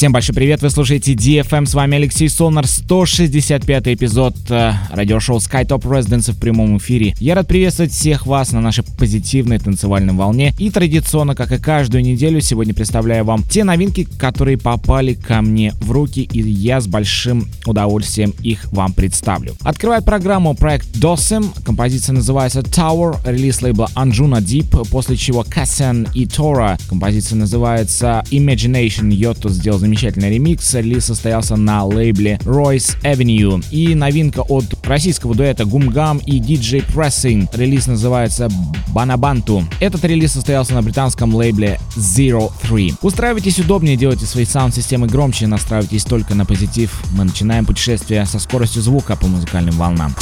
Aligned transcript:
Всем 0.00 0.12
большой 0.12 0.34
привет, 0.34 0.62
вы 0.62 0.70
слушаете 0.70 1.12
DFM, 1.12 1.66
с 1.66 1.74
вами 1.74 1.96
Алексей 1.96 2.30
Сонар, 2.30 2.66
165 2.66 3.88
эпизод 3.88 4.34
э, 4.48 4.72
радиошоу 4.92 5.36
SkyTop 5.36 5.82
Residence 5.82 6.32
в 6.32 6.40
прямом 6.40 6.78
эфире. 6.78 7.14
Я 7.20 7.34
рад 7.34 7.46
приветствовать 7.46 7.92
всех 7.92 8.24
вас 8.24 8.52
на 8.52 8.62
нашей 8.62 8.82
позитивной 8.82 9.58
танцевальной 9.58 10.14
волне 10.14 10.54
и 10.56 10.70
традиционно, 10.70 11.34
как 11.34 11.52
и 11.52 11.58
каждую 11.58 12.02
неделю, 12.02 12.40
сегодня 12.40 12.72
представляю 12.72 13.26
вам 13.26 13.42
те 13.42 13.62
новинки, 13.62 14.08
которые 14.18 14.56
попали 14.56 15.12
ко 15.12 15.42
мне 15.42 15.74
в 15.82 15.90
руки 15.90 16.22
и 16.22 16.40
я 16.40 16.80
с 16.80 16.86
большим 16.86 17.46
удовольствием 17.66 18.32
их 18.42 18.72
вам 18.72 18.94
представлю. 18.94 19.52
Открывает 19.60 20.06
программу 20.06 20.54
проект 20.54 20.96
Dosem, 20.96 21.50
композиция 21.62 22.14
называется 22.14 22.60
Tower, 22.60 23.18
релиз 23.26 23.60
лейбла 23.60 23.90
Anjuna 23.94 24.40
Deep, 24.40 24.88
после 24.88 25.18
чего 25.18 25.42
Cassian 25.42 26.08
и 26.14 26.24
Tora, 26.24 26.80
композиция 26.88 27.36
называется 27.36 28.24
Imagination, 28.30 29.12
Йотто 29.12 29.50
сделал 29.50 29.89
замечательный 29.90 30.30
ремикс. 30.30 30.72
Релиз 30.74 31.06
состоялся 31.06 31.56
на 31.56 31.84
лейбле 31.84 32.38
Royce 32.44 32.96
Avenue. 33.02 33.64
И 33.72 33.96
новинка 33.96 34.40
от 34.40 34.64
российского 34.86 35.34
дуэта 35.34 35.64
Гумгам 35.64 36.18
и 36.18 36.38
DJ 36.38 36.86
Pressing. 36.94 37.48
Релиз 37.52 37.88
называется 37.88 38.48
Банабанту. 38.88 39.66
Этот 39.80 40.04
релиз 40.04 40.32
состоялся 40.32 40.74
на 40.74 40.82
британском 40.82 41.34
лейбле 41.34 41.80
Zero 41.96 42.52
Three. 42.62 42.94
Устраивайтесь 43.02 43.58
удобнее, 43.58 43.96
делайте 43.96 44.26
свои 44.26 44.44
саунд-системы 44.44 45.08
громче, 45.08 45.48
настраивайтесь 45.48 46.04
только 46.04 46.36
на 46.36 46.44
позитив. 46.44 47.02
Мы 47.16 47.24
начинаем 47.24 47.66
путешествие 47.66 48.24
со 48.26 48.38
скоростью 48.38 48.82
звука 48.82 49.16
по 49.16 49.26
музыкальным 49.26 49.74
волнам. 49.74 50.14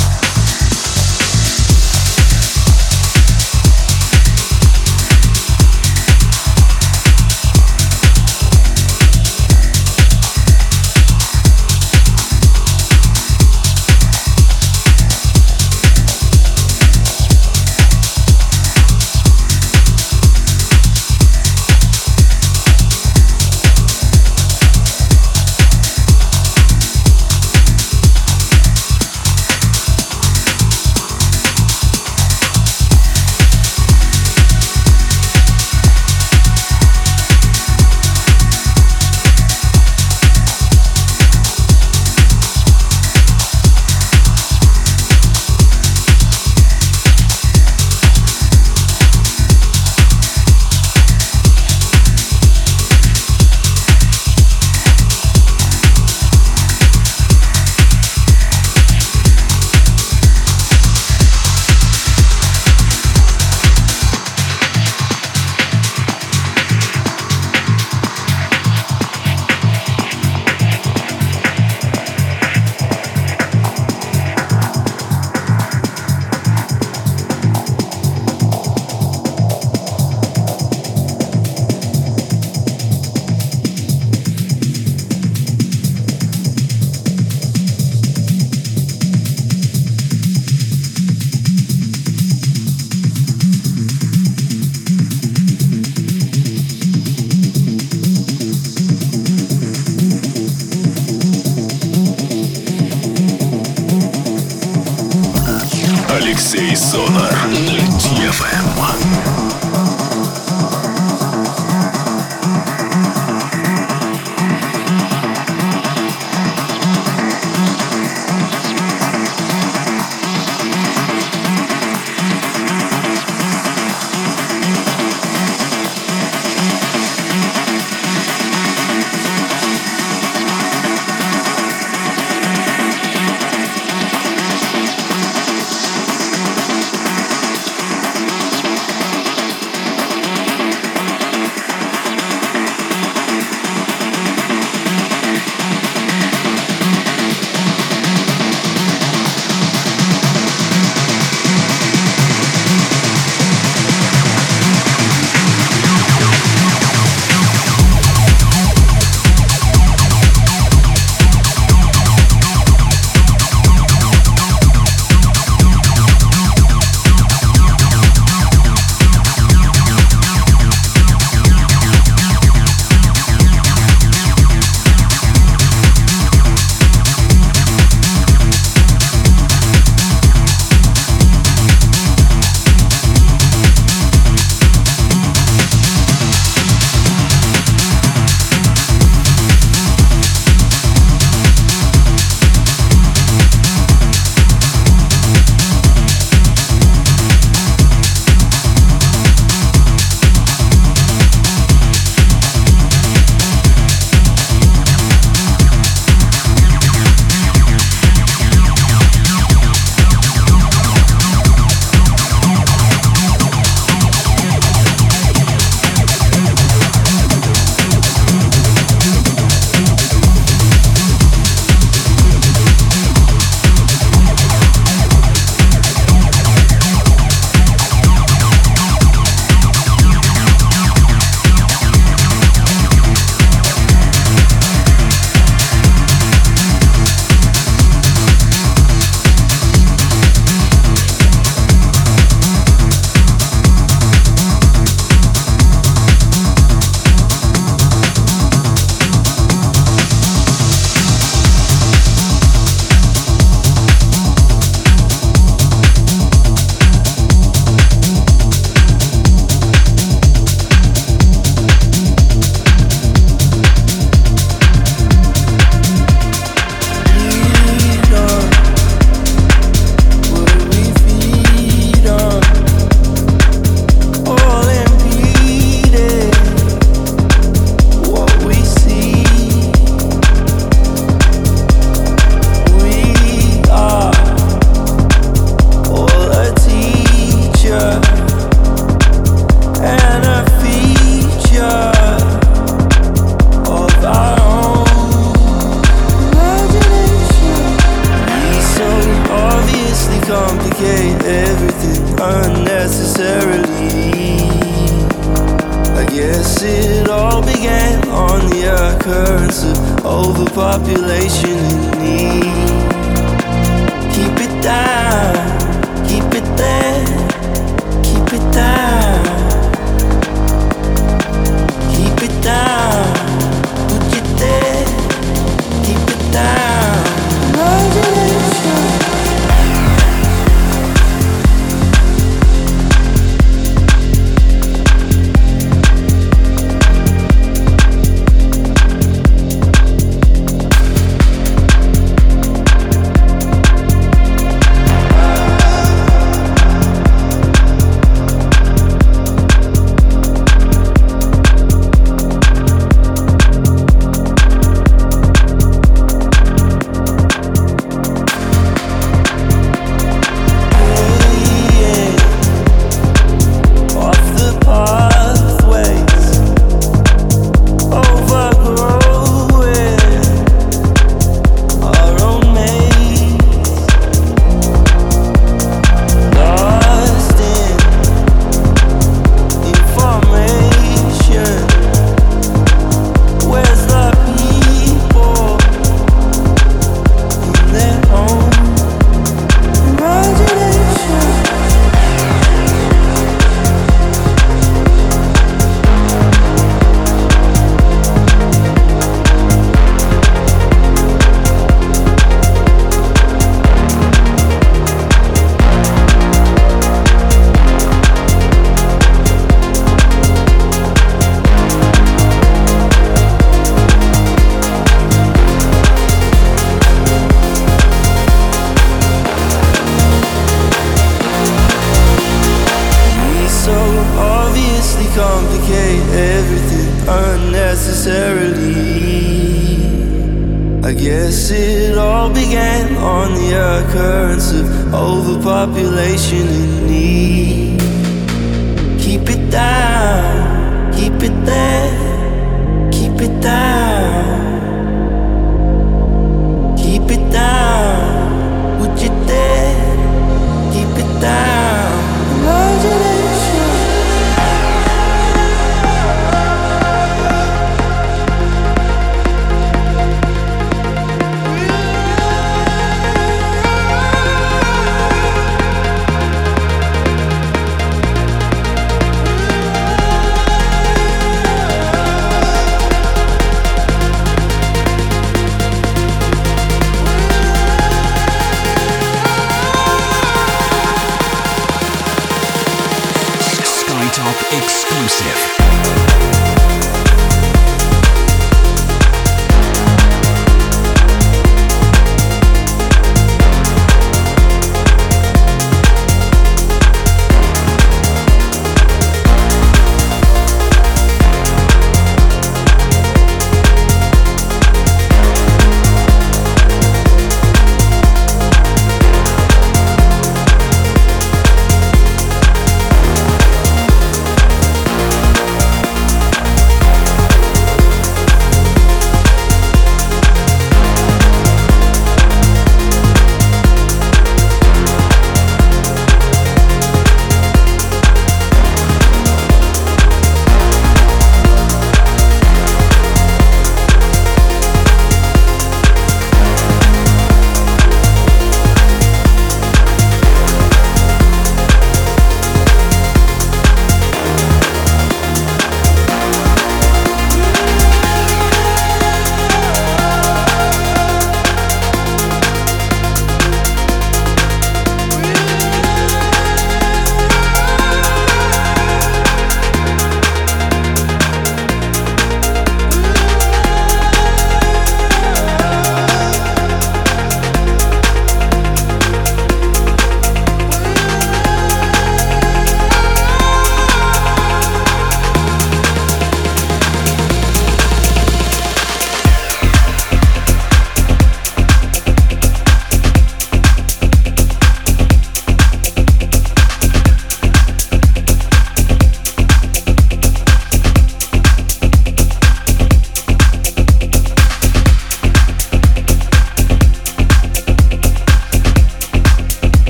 Yeah. 485.21 485.48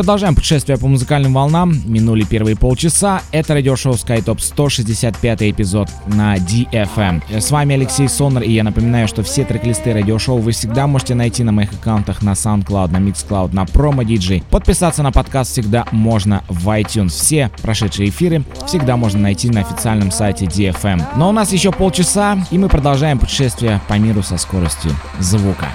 Продолжаем 0.00 0.34
путешествие 0.34 0.78
по 0.78 0.86
музыкальным 0.86 1.34
волнам. 1.34 1.74
Минули 1.84 2.24
первые 2.24 2.56
полчаса. 2.56 3.20
Это 3.32 3.52
радиошоу 3.52 3.92
SkyTop 3.92 4.40
165 4.40 5.42
эпизод 5.42 5.90
на 6.06 6.36
DFM. 6.36 7.38
С 7.38 7.50
вами 7.50 7.74
Алексей 7.74 8.08
Сонор, 8.08 8.42
и 8.42 8.50
я 8.50 8.64
напоминаю, 8.64 9.08
что 9.08 9.22
все 9.22 9.44
трек-листы 9.44 9.92
радиошоу 9.92 10.38
вы 10.38 10.52
всегда 10.52 10.86
можете 10.86 11.14
найти 11.14 11.44
на 11.44 11.52
моих 11.52 11.74
аккаунтах 11.74 12.22
на 12.22 12.30
SoundCloud, 12.30 12.90
на 12.92 12.96
Mixcloud, 12.96 13.54
на 13.54 13.64
Promo 13.64 14.02
DJ. 14.02 14.42
Подписаться 14.48 15.02
на 15.02 15.12
подкаст 15.12 15.52
всегда 15.52 15.84
можно 15.90 16.44
в 16.48 16.66
iTunes. 16.70 17.10
Все 17.10 17.50
прошедшие 17.60 18.08
эфиры 18.08 18.42
всегда 18.66 18.96
можно 18.96 19.20
найти 19.20 19.50
на 19.50 19.60
официальном 19.60 20.12
сайте 20.12 20.46
DFM. 20.46 21.02
Но 21.16 21.28
у 21.28 21.32
нас 21.32 21.52
еще 21.52 21.72
полчаса, 21.72 22.38
и 22.50 22.56
мы 22.56 22.70
продолжаем 22.70 23.18
путешествие 23.18 23.82
по 23.86 23.98
миру 23.98 24.22
со 24.22 24.38
скоростью 24.38 24.92
звука. 25.18 25.68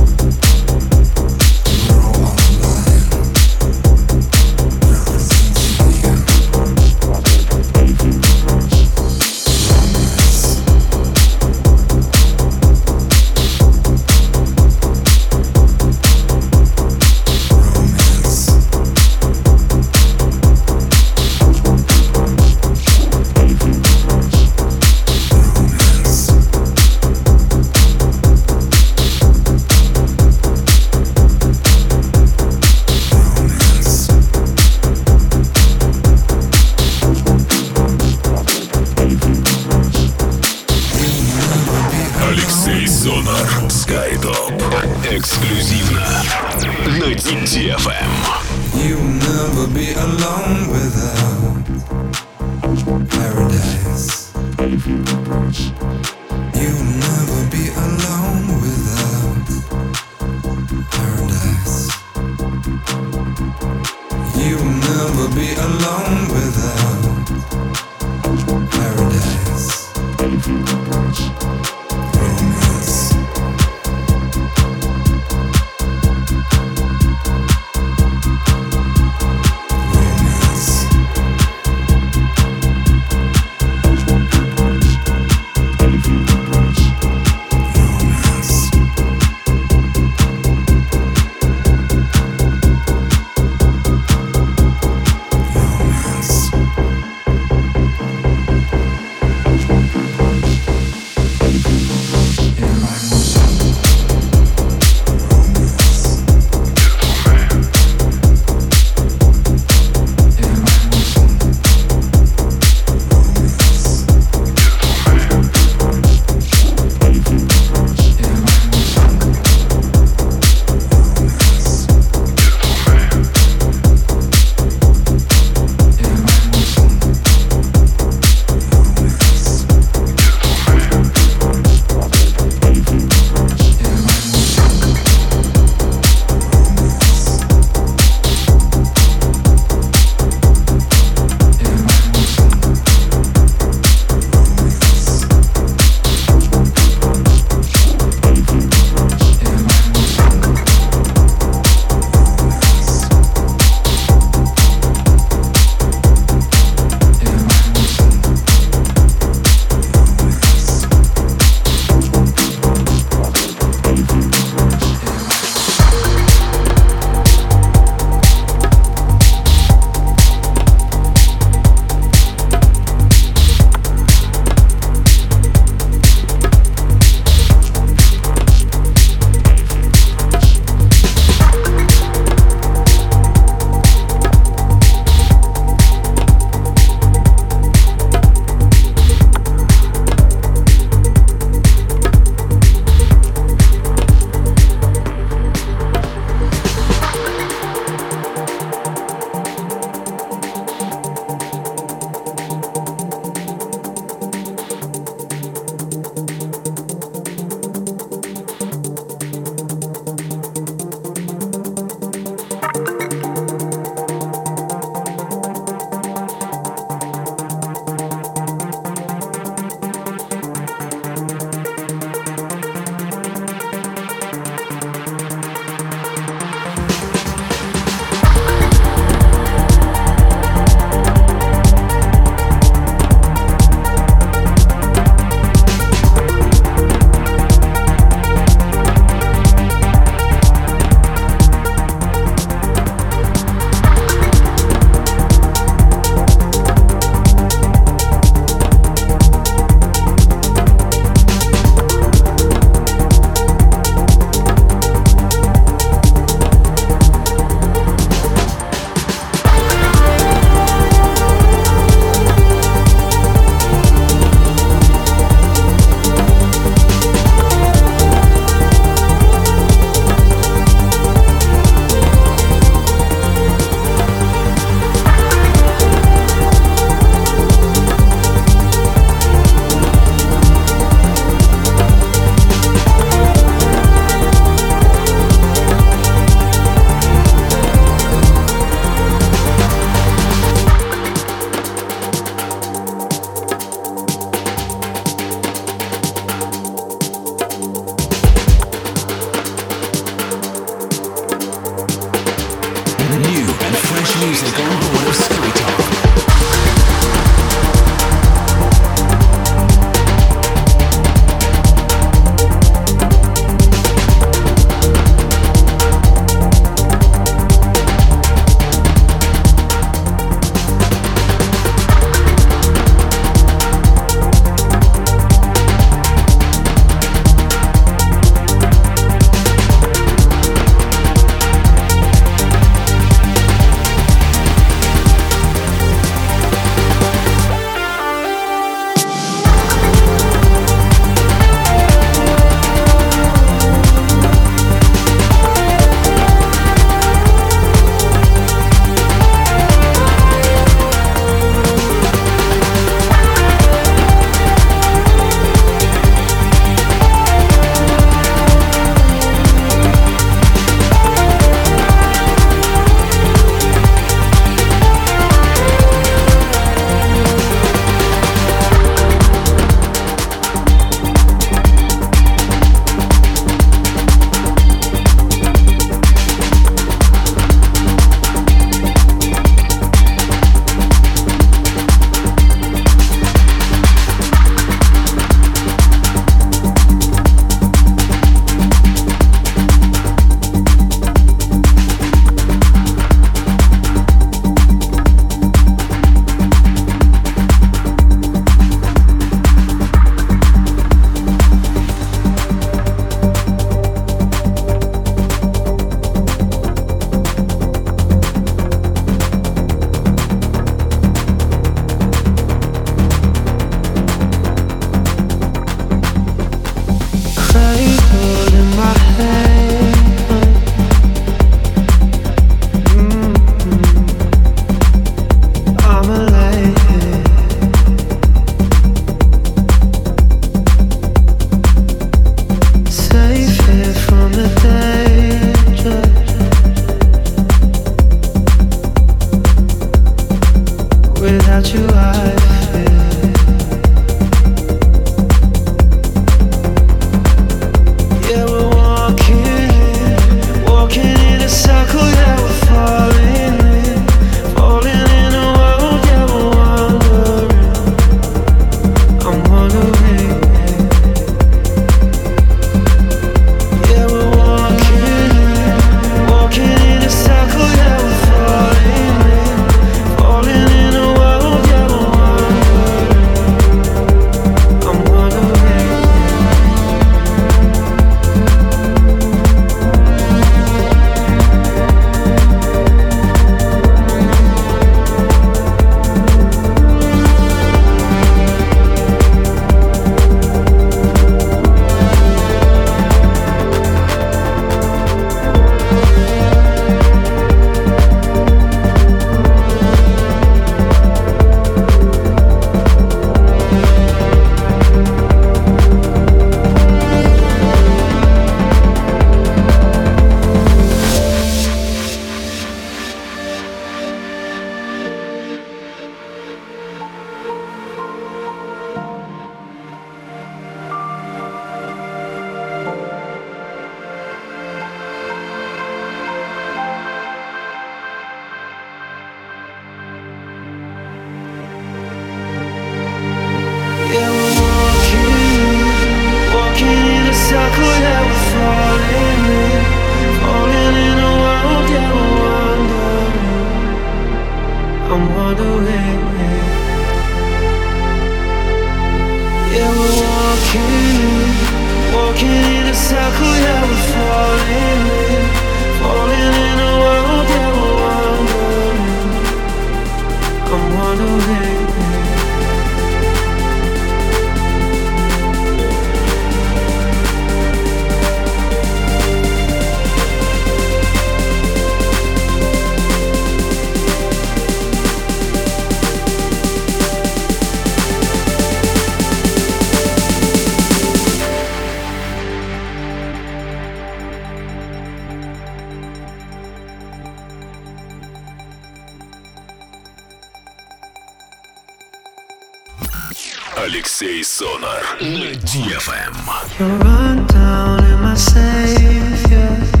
Алексей 594.21 594.43
Сонар 594.43 595.03
на 595.19 595.51
DFM. 595.65 596.35
You 596.77 596.85
run 597.03 597.47
down 597.47 598.05
in 598.05 598.21
my 598.21 598.35
savior. 598.35 600.00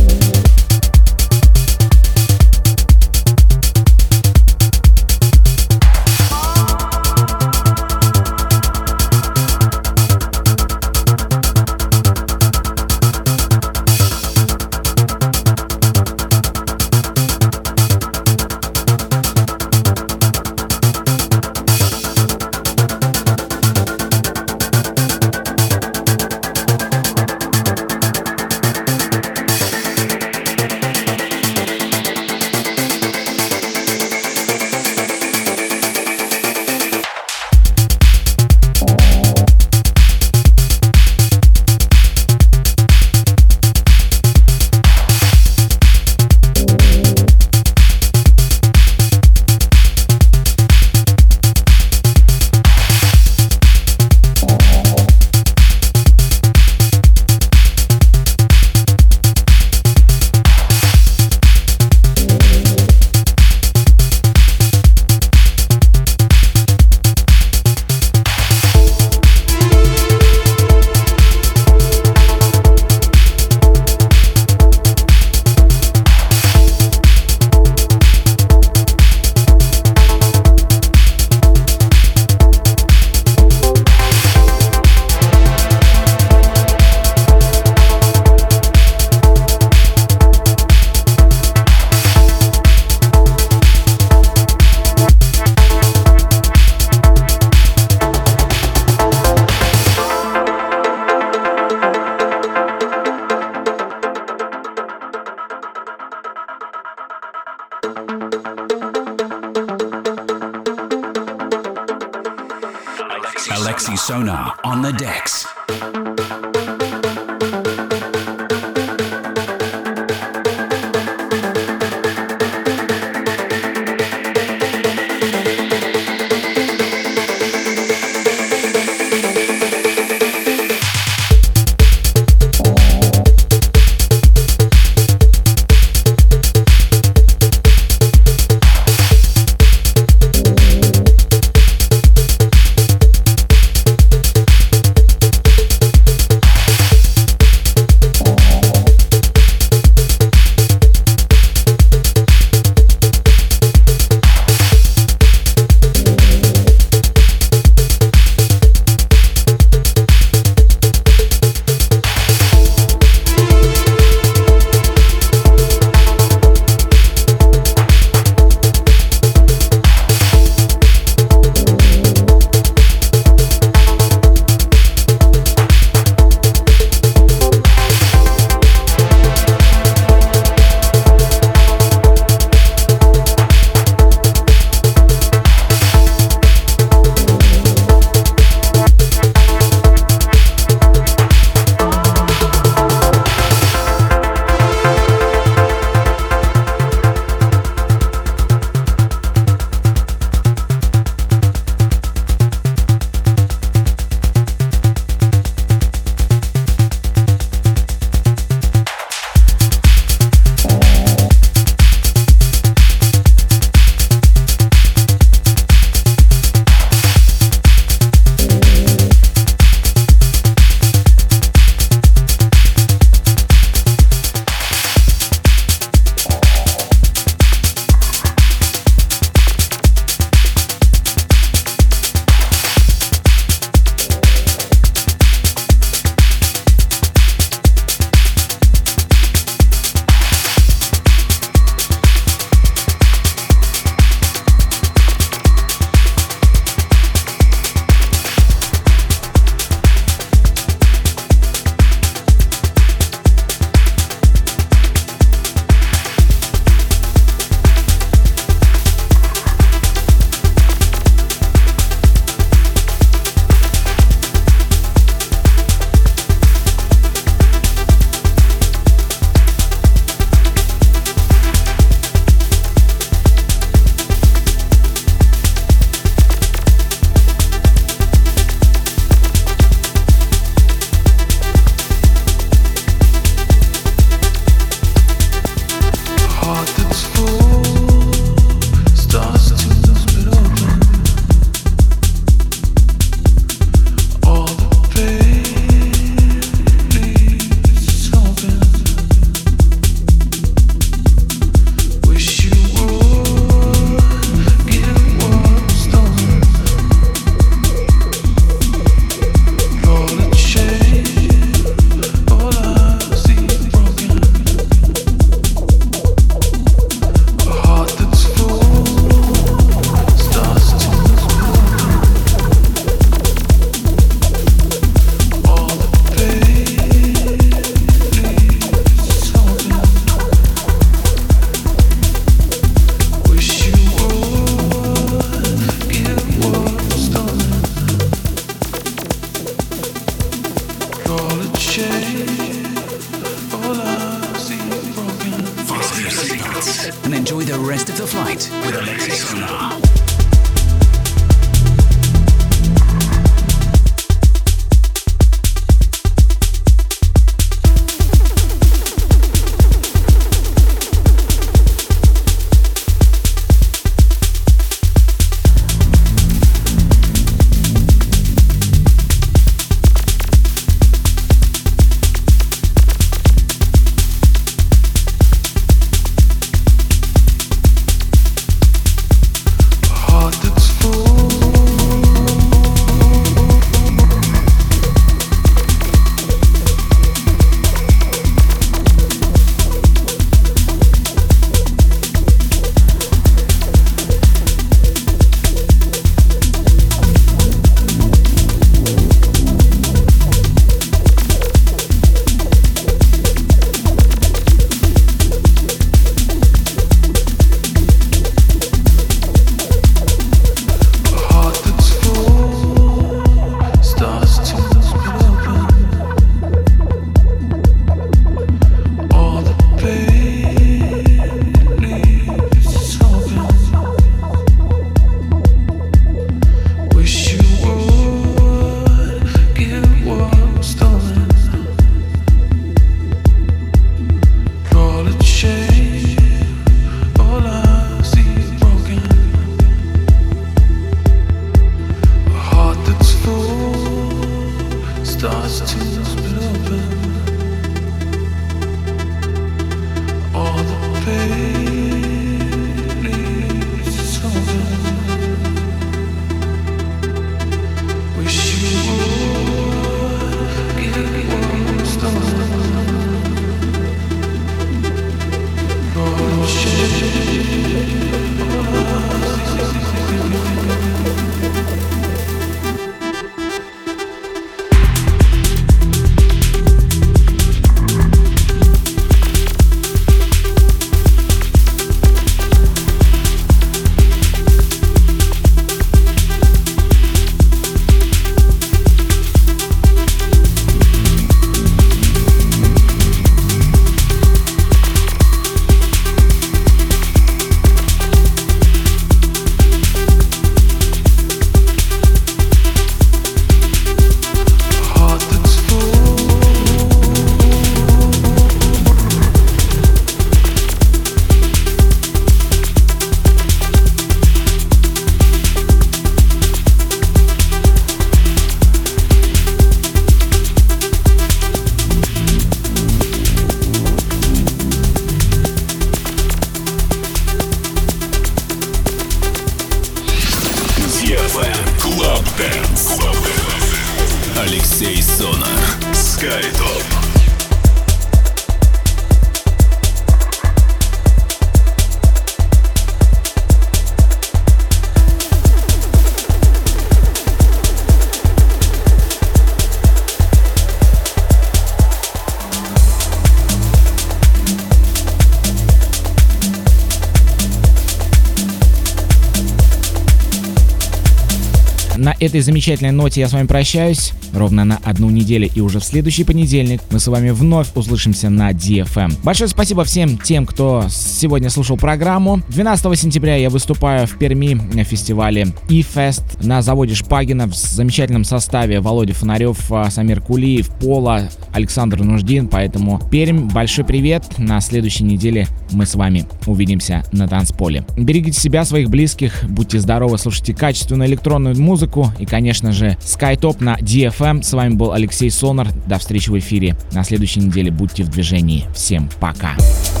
Этой 562.31 562.39
замечательной 562.39 562.91
ноте 562.91 563.19
я 563.19 563.27
с 563.27 563.33
вами 563.33 563.45
прощаюсь. 563.45 564.13
Ровно 564.33 564.63
на 564.63 564.79
одну 564.85 565.09
неделю 565.09 565.49
и 565.53 565.59
уже 565.59 565.79
в 565.79 565.83
следующий 565.83 566.23
понедельник 566.23 566.81
мы 566.89 566.99
с 566.99 567.07
вами 567.07 567.31
вновь 567.31 567.67
услышимся 567.75 568.29
на 568.29 568.51
DFM. 568.51 569.13
Большое 569.21 569.49
спасибо 569.49 569.83
всем 569.83 570.17
тем, 570.17 570.45
кто 570.45 570.85
сегодня 571.21 571.51
слушал 571.51 571.77
программу. 571.77 572.41
12 572.49 572.99
сентября 572.99 573.35
я 573.35 573.51
выступаю 573.51 574.07
в 574.07 574.17
Перми 574.17 574.55
на 574.73 574.83
фестивале 574.83 575.49
E-Fest 575.69 576.43
на 576.43 576.63
заводе 576.63 576.95
Шпагина 576.95 577.45
в 577.45 577.53
замечательном 577.53 578.23
составе 578.23 578.79
Володя 578.79 579.13
Фонарев, 579.13 579.71
а, 579.71 579.91
Самир 579.91 580.19
Кулиев, 580.19 580.69
Пола, 580.79 581.29
Александр 581.53 582.01
Нуждин. 582.01 582.47
Поэтому 582.47 582.99
Пермь, 583.11 583.49
большой 583.49 583.85
привет. 583.85 584.25
На 584.39 584.59
следующей 584.61 585.03
неделе 585.03 585.45
мы 585.71 585.85
с 585.85 585.93
вами 585.93 586.25
увидимся 586.47 587.03
на 587.11 587.27
танцполе. 587.27 587.85
Берегите 587.95 588.39
себя, 588.39 588.65
своих 588.65 588.89
близких, 588.89 589.43
будьте 589.47 589.79
здоровы, 589.79 590.17
слушайте 590.17 590.55
качественную 590.55 591.07
электронную 591.07 591.55
музыку 591.55 592.11
и, 592.17 592.25
конечно 592.25 592.71
же, 592.71 592.97
SkyTop 592.99 593.63
на 593.63 593.75
DFM. 593.77 594.41
С 594.41 594.53
вами 594.53 594.73
был 594.73 594.91
Алексей 594.91 595.29
Сонар. 595.29 595.67
До 595.85 595.99
встречи 595.99 596.31
в 596.31 596.39
эфире. 596.39 596.75
На 596.93 597.03
следующей 597.03 597.41
неделе 597.41 597.69
будьте 597.69 598.01
в 598.03 598.09
движении. 598.09 598.65
Всем 598.73 599.07
пока. 599.19 599.55
Ladies 599.57 600.00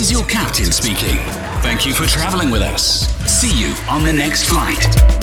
this 0.00 0.06
is 0.06 0.12
your 0.12 0.24
captain 0.24 0.72
speaking. 0.72 1.18
Thank 1.60 1.84
you 1.84 1.92
for 1.92 2.06
traveling 2.06 2.50
with 2.50 2.62
us. 2.62 3.06
See 3.30 3.52
you 3.52 3.74
on 3.86 4.02
the 4.02 4.12
next 4.14 4.44
flight. 4.44 5.19